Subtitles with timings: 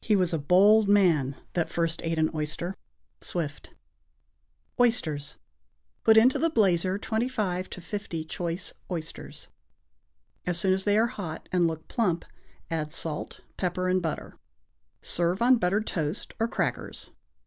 [0.00, 2.74] He was a bold man that first ate an oyster.
[3.20, 3.74] Swift.
[4.80, 5.36] =Oysters.=
[6.02, 9.48] Put into the blazer twenty five to fifty choice oysters.
[10.46, 12.24] As soon as they are hot and look plump,
[12.70, 14.34] add salt, pepper and butter.
[15.02, 17.10] Serve on buttered toast or crackers.